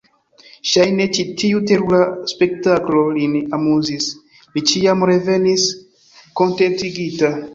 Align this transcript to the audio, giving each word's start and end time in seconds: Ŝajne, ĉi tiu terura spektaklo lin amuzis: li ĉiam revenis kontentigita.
Ŝajne, 0.69 1.05
ĉi 1.17 1.25
tiu 1.41 1.59
terura 1.71 1.99
spektaklo 2.31 3.03
lin 3.19 3.35
amuzis: 3.59 4.09
li 4.55 4.65
ĉiam 4.71 5.05
revenis 5.13 5.67
kontentigita. 6.41 7.31